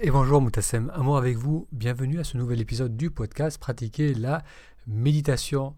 Et 0.00 0.10
bonjour 0.10 0.40
Moutassem, 0.40 0.90
amour 0.92 1.16
avec 1.16 1.36
vous, 1.36 1.68
bienvenue 1.70 2.18
à 2.18 2.24
ce 2.24 2.36
nouvel 2.36 2.60
épisode 2.60 2.96
du 2.96 3.12
podcast 3.12 3.58
Pratiquer 3.58 4.12
la 4.12 4.42
méditation. 4.88 5.76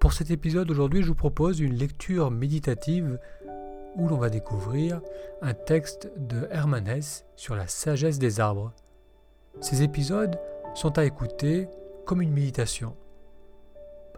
Pour 0.00 0.12
cet 0.12 0.32
épisode 0.32 0.68
aujourd'hui, 0.72 1.02
je 1.02 1.06
vous 1.06 1.14
propose 1.14 1.60
une 1.60 1.74
lecture 1.74 2.32
méditative 2.32 3.20
où 3.94 4.08
l'on 4.08 4.18
va 4.18 4.28
découvrir 4.28 5.00
un 5.40 5.54
texte 5.54 6.10
de 6.16 6.48
Hermann 6.50 6.88
Hesse 6.88 7.24
sur 7.36 7.54
la 7.54 7.68
sagesse 7.68 8.18
des 8.18 8.40
arbres. 8.40 8.72
Ces 9.60 9.84
épisodes 9.84 10.36
sont 10.74 10.98
à 10.98 11.04
écouter 11.04 11.68
comme 12.06 12.22
une 12.22 12.32
méditation. 12.32 12.96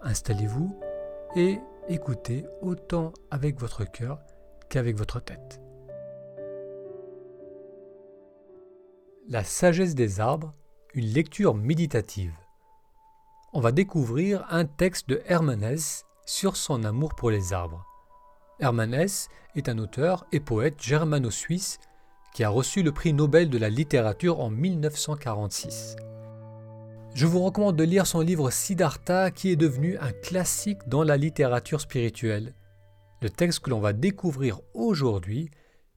Installez-vous 0.03 0.75
et 1.37 1.59
écoutez 1.91 2.47
autant 2.63 3.13
avec 3.31 3.61
votre 3.61 3.85
cœur 3.85 4.19
qu'avec 4.71 4.97
votre 4.97 5.21
tête. 5.21 5.62
La 9.29 9.45
sagesse 9.45 9.95
des 9.95 10.19
arbres, 10.19 10.53
une 10.95 11.07
lecture 11.07 11.55
méditative. 11.55 12.35
On 13.53 13.61
va 13.61 13.71
découvrir 13.71 14.45
un 14.51 14.65
texte 14.65 15.09
de 15.09 15.23
Hermann 15.27 15.63
Hesse 15.63 16.05
sur 16.27 16.57
son 16.57 16.83
amour 16.83 17.15
pour 17.15 17.31
les 17.31 17.53
arbres. 17.53 17.87
Hermann 18.59 18.93
Hesse 18.93 19.29
est 19.55 19.69
un 19.69 19.79
auteur 19.79 20.27
et 20.33 20.41
poète 20.41 20.83
germano-suisse 20.83 21.79
qui 22.35 22.43
a 22.43 22.49
reçu 22.49 22.83
le 22.83 22.91
prix 22.91 23.13
Nobel 23.13 23.49
de 23.49 23.59
la 23.59 23.71
littérature 23.71 24.41
en 24.41 24.51
1946. 24.51 25.95
Je 27.15 27.27
vous 27.27 27.45
recommande 27.45 27.77
de 27.77 27.85
lire 27.85 28.09
son 28.09 28.21
livre 28.21 28.51
Siddhartha 28.51 29.31
qui 29.31 29.53
est 29.53 29.57
devenu 29.57 29.97
un 29.99 30.11
classique 30.11 30.89
dans 30.89 31.05
la 31.05 31.17
littérature 31.17 31.81
spirituelle. 31.81 32.55
Le 33.21 33.31
texte 33.31 33.61
que 33.61 33.71
l'on 33.71 33.81
va 33.81 33.93
découvrir 33.93 34.61
aujourd'hui 34.75 35.49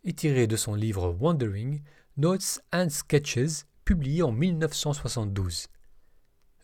est 0.03 0.20
tiré 0.20 0.45
de 0.45 0.55
son 0.55 0.76
livre 0.76 1.15
Wandering 1.20 1.81
Notes 2.17 2.61
and 2.71 2.87
Sketches, 2.91 3.65
publié 3.83 4.23
en 4.23 4.31
1972. 4.31 5.67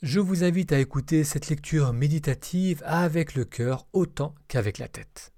Je 0.02 0.22
vous 0.22 0.45
invite 0.45 0.72
à 0.72 0.80
écouter 0.80 1.26
cette 1.26 1.50
lecture 1.50 1.92
méditative 1.92 2.81
avec 2.86 3.36
le 3.36 3.44
cœur 3.44 3.86
autant 3.92 4.34
qu'avec 4.48 4.78
la 4.78 4.88
tête. 4.88 5.34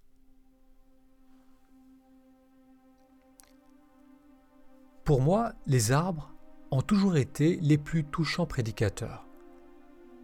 Pour 5.03 5.19
moi, 5.19 5.53
les 5.65 5.91
arbres 5.91 6.31
ont 6.69 6.83
toujours 6.83 7.17
été 7.17 7.57
les 7.63 7.79
plus 7.79 8.03
touchants 8.03 8.45
prédicateurs. 8.45 9.25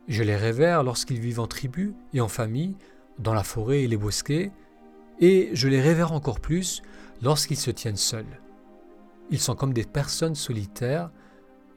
Je 0.07 0.21
les 0.21 0.35
révère 0.35 0.83
lorsqu'ils 0.83 1.19
vivent 1.19 1.39
en 1.39 1.47
tribu 1.47 1.95
et 2.13 2.21
en 2.21 2.27
famille, 2.27 2.77
dans 3.17 3.33
la 3.33 3.43
forêt 3.43 3.81
et 3.81 3.87
les 3.87 3.97
bosquets, 3.97 4.51
et 5.19 5.49
je 5.53 5.67
les 5.67 5.81
révère 5.81 6.11
encore 6.11 6.39
plus 6.39 6.83
lorsqu'ils 7.23 7.57
se 7.57 7.71
tiennent 7.71 7.95
seuls. 7.95 8.39
Ils 9.31 9.39
sont 9.39 9.55
comme 9.55 9.73
des 9.73 9.85
personnes 9.85 10.35
solitaires, 10.35 11.11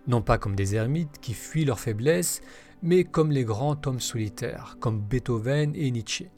non 0.07 0.23
pas 0.23 0.39
comme 0.39 0.57
des 0.57 0.75
ermites 0.75 1.19
qui 1.21 1.35
fuient 1.35 1.65
leur 1.65 1.81
faiblesse, 1.81 2.41
mais 2.83 3.05
comme 3.05 3.31
les 3.31 3.45
grands 3.45 3.79
hommes 3.87 4.01
solitaires, 4.01 4.77
comme 4.81 5.01
Beethoven 5.01 5.75
et 5.77 5.91
Nietzsche. 5.91 6.31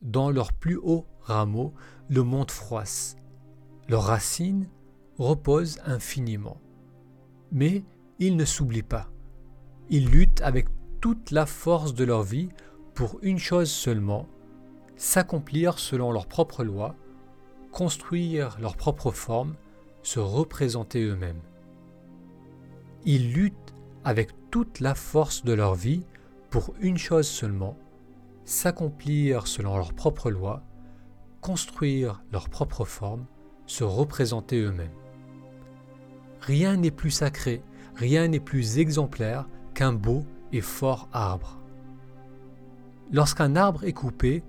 Dans 0.00 0.30
leurs 0.30 0.52
plus 0.52 0.76
hauts 0.76 1.06
rameaux, 1.20 1.72
le 2.08 2.22
monde 2.22 2.50
froisse. 2.50 3.16
Leurs 3.88 4.04
racines 4.04 4.68
reposent 5.18 5.78
infiniment. 5.84 6.60
Mais 7.52 7.84
ils 8.18 8.36
ne 8.36 8.44
s'oublient 8.44 8.82
pas. 8.82 9.08
Ils 9.88 10.10
luttent 10.10 10.42
avec 10.42 10.66
toute 11.00 11.30
la 11.30 11.46
force 11.46 11.94
de 11.94 12.04
leur 12.04 12.22
vie 12.22 12.48
pour 12.94 13.18
une 13.22 13.38
chose 13.38 13.70
seulement, 13.70 14.26
s'accomplir 14.96 15.78
selon 15.78 16.12
leurs 16.12 16.26
propres 16.26 16.64
lois, 16.64 16.96
construire 17.74 18.56
leur 18.60 18.76
propre 18.76 19.10
forme, 19.10 19.56
se 20.04 20.20
représenter 20.20 21.02
eux-mêmes. 21.02 21.42
Ils 23.04 23.32
luttent 23.32 23.74
avec 24.04 24.30
toute 24.52 24.78
la 24.78 24.94
force 24.94 25.44
de 25.44 25.52
leur 25.52 25.74
vie 25.74 26.06
pour 26.50 26.72
une 26.80 26.98
chose 26.98 27.26
seulement, 27.26 27.76
s'accomplir 28.44 29.48
selon 29.48 29.76
leurs 29.76 29.92
propres 29.92 30.30
lois, 30.30 30.62
construire 31.40 32.22
leur 32.30 32.48
propre 32.48 32.84
forme, 32.84 33.26
se 33.66 33.82
représenter 33.82 34.60
eux-mêmes. 34.60 34.94
Rien 36.42 36.76
n'est 36.76 36.92
plus 36.92 37.10
sacré, 37.10 37.60
rien 37.96 38.28
n'est 38.28 38.38
plus 38.38 38.78
exemplaire 38.78 39.48
qu'un 39.74 39.92
beau 39.92 40.24
et 40.52 40.60
fort 40.60 41.08
arbre. 41.12 41.58
Lorsqu'un 43.10 43.56
arbre 43.56 43.82
est 43.82 43.92
coupé 43.92 44.44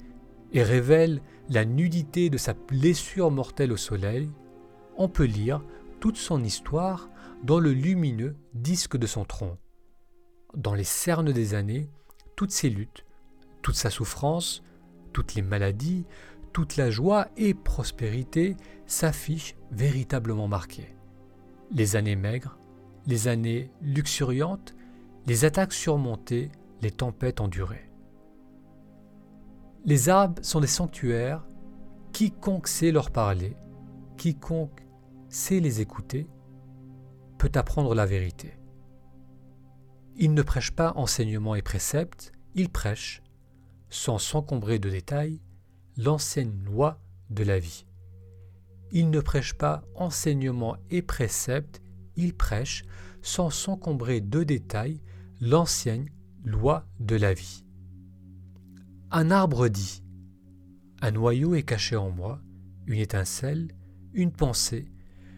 et 0.55 0.63
révèle 0.63 1.21
la 1.49 1.65
nudité 1.65 2.29
de 2.29 2.37
sa 2.37 2.53
blessure 2.53 3.29
mortelle 3.29 3.73
au 3.73 3.77
soleil, 3.77 4.31
on 4.97 5.09
peut 5.09 5.25
lire 5.25 5.61
toute 5.99 6.15
son 6.15 6.43
histoire 6.43 7.09
dans 7.43 7.59
le 7.59 7.73
lumineux 7.73 8.37
disque 8.53 8.95
de 8.95 9.05
son 9.05 9.25
tronc. 9.25 9.57
Dans 10.55 10.73
les 10.73 10.85
cernes 10.85 11.33
des 11.33 11.55
années, 11.55 11.89
toutes 12.37 12.51
ses 12.51 12.69
luttes, 12.69 13.05
toute 13.61 13.75
sa 13.75 13.89
souffrance, 13.89 14.63
toutes 15.11 15.35
les 15.35 15.41
maladies, 15.41 16.05
toute 16.53 16.77
la 16.77 16.89
joie 16.89 17.27
et 17.35 17.53
prospérité 17.53 18.55
s'affichent 18.85 19.57
véritablement 19.71 20.47
marquées. 20.47 20.95
Les 21.71 21.97
années 21.97 22.15
maigres, 22.15 22.57
les 23.07 23.27
années 23.27 23.71
luxuriantes, 23.81 24.73
les 25.27 25.43
attaques 25.43 25.73
surmontées, 25.73 26.49
les 26.81 26.91
tempêtes 26.91 27.41
endurées. 27.41 27.89
Les 29.85 30.09
arbres 30.09 30.43
sont 30.43 30.61
des 30.61 30.67
sanctuaires. 30.67 31.45
Quiconque 32.11 32.67
sait 32.67 32.91
leur 32.91 33.11
parler, 33.11 33.55
quiconque 34.17 34.83
sait 35.29 35.59
les 35.59 35.81
écouter, 35.81 36.27
peut 37.37 37.51
apprendre 37.53 37.93
la 37.93 38.05
vérité. 38.05 38.57
Ils 40.15 40.33
ne 40.33 40.41
prêchent 40.41 40.75
pas 40.75 40.93
enseignement 40.95 41.55
et 41.55 41.61
préceptes, 41.61 42.31
ils 42.55 42.69
prêchent, 42.69 43.21
sans 43.89 44.17
s'encombrer 44.17 44.79
de 44.79 44.89
détails, 44.89 45.41
l'ancienne 45.97 46.63
loi 46.63 46.99
de 47.29 47.43
la 47.43 47.59
vie. 47.59 47.85
Ils 48.91 49.09
ne 49.09 49.19
prêchent 49.19 49.57
pas 49.57 49.83
enseignement 49.93 50.77
et 50.89 51.01
préceptes, 51.01 51.81
ils 52.15 52.33
prêchent, 52.33 52.85
sans 53.21 53.49
s'encombrer 53.49 54.21
de 54.21 54.43
détails, 54.43 55.01
l'ancienne 55.41 56.09
loi 56.43 56.87
de 56.99 57.17
la 57.17 57.33
vie. 57.33 57.64
Un 59.11 59.29
arbre 59.29 59.67
dit 59.67 60.03
Un 61.01 61.11
noyau 61.11 61.53
est 61.53 61.63
caché 61.63 61.95
en 61.95 62.09
moi, 62.09 62.41
une 62.87 62.99
étincelle, 62.99 63.67
une 64.13 64.31
pensée, 64.31 64.91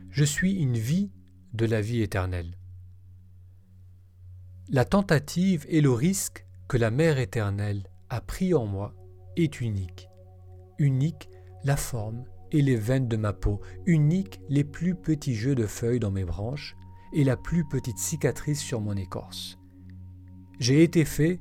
je 0.10 0.24
suis 0.24 0.54
une 0.54 0.78
vie 0.78 1.12
de 1.54 1.66
la 1.66 1.82
vie 1.82 2.02
éternelle. 2.02 2.58
La 4.70 4.86
tentative 4.86 5.66
et 5.70 5.82
le 5.82 5.92
risque 5.92 6.46
que 6.68 6.78
la 6.78 6.92
mère 6.92 7.20
éternelle 7.20 7.90
a 8.10 8.22
pris 8.22 8.54
en 8.54 8.66
moi 8.66 8.94
est 9.36 9.60
unique. 9.60 10.08
Unique 10.78 11.30
la 11.64 11.76
forme 11.76 12.24
et 12.52 12.62
les 12.62 12.78
veines 12.78 13.10
de 13.10 13.18
ma 13.18 13.34
peau, 13.34 13.60
unique 13.86 14.40
les 14.48 14.64
plus 14.64 14.96
petits 14.96 15.36
jeux 15.36 15.56
de 15.56 15.68
feuilles 15.68 16.00
dans 16.00 16.12
mes 16.12 16.26
branches 16.26 16.78
et 17.12 17.26
la 17.26 17.36
plus 17.36 17.68
petite 17.68 17.98
cicatrice 17.98 18.62
sur 18.62 18.80
mon 18.80 18.96
écorce. 18.96 19.58
J'ai 20.60 20.84
été 20.84 21.04
fait 21.04 21.40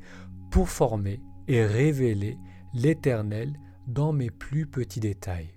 pour 0.50 0.68
former 0.68 1.20
et 1.48 1.64
révéler 1.64 2.38
l'Éternel 2.74 3.58
dans 3.86 4.12
mes 4.12 4.30
plus 4.30 4.66
petits 4.66 5.00
détails. 5.00 5.54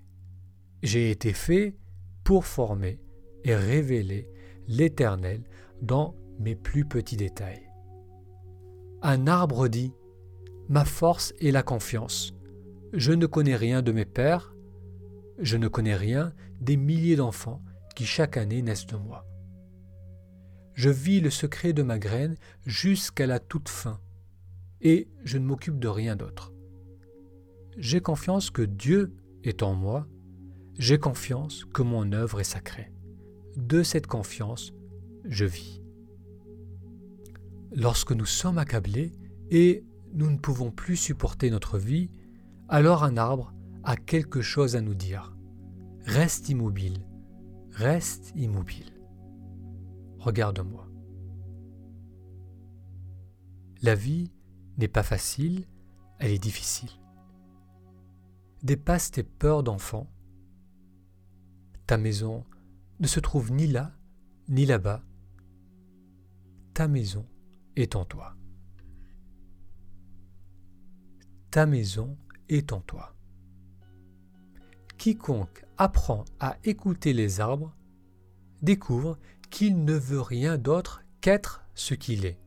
J'ai 0.84 1.12
été 1.12 1.34
fait 1.34 1.76
pour 2.24 2.46
former 2.46 3.00
et 3.44 3.56
révéler 3.56 4.30
l'Éternel 4.68 5.44
dans 5.82 6.16
mes 6.40 6.56
plus 6.56 6.86
petits 6.86 7.18
détails. 7.18 7.70
Un 9.02 9.28
arbre 9.28 9.68
dit 9.68 9.94
Ma 10.68 10.86
force 10.86 11.34
est 11.40 11.52
la 11.52 11.64
confiance. 11.64 12.34
Je 12.94 13.12
ne 13.12 13.26
connais 13.26 13.56
rien 13.56 13.82
de 13.82 13.92
mes 13.92 14.06
pères, 14.06 14.54
je 15.40 15.58
ne 15.58 15.68
connais 15.68 15.96
rien 15.96 16.34
des 16.60 16.78
milliers 16.78 17.16
d'enfants 17.16 17.64
qui 17.96 18.06
chaque 18.06 18.38
année 18.38 18.62
naissent 18.62 18.88
de 18.88 18.98
moi. 18.98 19.26
Je 20.74 20.90
vis 20.90 21.20
le 21.20 21.30
secret 21.30 21.74
de 21.74 21.84
ma 21.84 22.00
graine 22.00 22.36
jusqu'à 22.66 23.26
la 23.26 23.40
toute 23.40 23.70
fin 23.70 24.00
et 24.82 25.08
je 25.24 25.38
ne 25.38 25.46
m'occupe 25.46 25.80
de 25.80 25.88
rien 25.88 26.16
d'autre. 26.16 26.54
J'ai 27.78 28.02
confiance 28.02 28.50
que 28.50 28.62
Dieu 28.62 29.14
est 29.44 29.64
en 29.64 29.74
moi, 29.74 30.08
j'ai 30.78 30.98
confiance 30.98 31.66
que 31.66 31.82
mon 31.82 32.12
œuvre 32.14 32.40
est 32.40 32.46
sacrée. 32.46 32.92
De 33.58 33.84
cette 33.84 34.08
confiance, 34.08 34.74
je 35.26 35.46
vis. 35.46 35.82
Lorsque 37.72 38.14
nous 38.14 38.26
sommes 38.26 38.58
accablés 38.58 39.12
et 39.50 39.84
nous 40.14 40.30
ne 40.32 40.38
pouvons 40.38 40.72
plus 40.72 40.96
supporter 40.96 41.52
notre 41.52 41.78
vie, 41.78 42.10
alors 42.68 43.04
un 43.04 43.18
arbre 43.18 43.54
a 43.84 43.96
quelque 43.96 44.42
chose 44.42 44.76
à 44.76 44.82
nous 44.82 44.96
dire. 44.96 45.36
Reste 46.06 46.50
immobile, 46.50 47.06
reste 47.72 48.32
immobile. 48.36 48.94
Regarde-moi. 50.18 50.88
La 53.82 53.96
vie 53.96 54.32
n'est 54.80 54.88
pas 54.88 55.04
facile, 55.04 55.68
elle 56.20 56.32
est 56.32 56.40
difficile. 56.40 56.90
Dépasse 58.64 59.12
tes 59.12 59.24
peurs 59.24 59.64
d'enfant, 59.64 60.08
Ta 61.90 61.98
maison 61.98 62.46
ne 63.00 63.08
se 63.08 63.20
trouve 63.20 63.52
ni 63.52 63.66
là, 63.66 63.92
ni 64.48 64.68
là-bas. 64.68 65.04
Ta 66.76 66.88
maison 66.88 67.26
est 67.76 67.96
en 67.96 68.06
toi. 68.06 68.36
Ta 71.50 71.66
maison 71.66 72.16
est 72.48 72.74
en 72.74 72.82
toi. 72.82 73.16
Quiconque 75.00 75.66
apprend 75.80 76.26
à 76.40 76.58
écouter 76.64 77.14
les 77.14 77.40
arbres 77.40 77.76
découvre 78.62 79.18
qu'il 79.50 79.84
ne 79.84 79.96
veut 79.96 80.22
rien 80.22 80.60
d'autre 80.60 81.02
qu'être 81.22 81.66
ce 81.74 81.96
qu'il 81.96 82.28
est. 82.28 82.40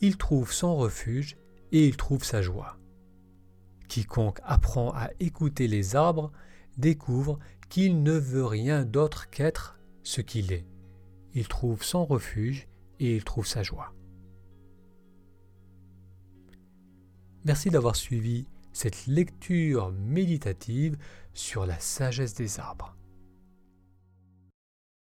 Il 0.00 0.16
trouve 0.16 0.54
son 0.54 0.74
refuge 0.74 1.36
et 1.72 1.86
il 1.86 1.96
trouve 1.96 2.24
sa 2.24 2.42
joie. 2.42 2.76
Quiconque 3.88 4.40
apprend 4.44 4.92
à 4.92 5.10
écouter 5.20 5.68
les 5.68 5.96
arbres 5.96 6.32
découvre 6.76 7.38
qu'il 7.68 8.02
ne 8.02 8.12
veut 8.12 8.44
rien 8.44 8.84
d'autre 8.84 9.30
qu'être 9.30 9.78
ce 10.02 10.20
qu'il 10.20 10.52
est. 10.52 10.66
Il 11.34 11.48
trouve 11.48 11.82
son 11.82 12.04
refuge 12.04 12.68
et 13.00 13.16
il 13.16 13.24
trouve 13.24 13.46
sa 13.46 13.62
joie. 13.62 13.92
Merci 17.44 17.70
d'avoir 17.70 17.96
suivi 17.96 18.46
cette 18.72 19.06
lecture 19.06 19.92
méditative 19.92 20.96
sur 21.34 21.66
la 21.66 21.78
sagesse 21.78 22.34
des 22.34 22.58
arbres. 22.58 22.96